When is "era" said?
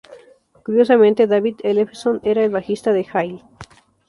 2.23-2.43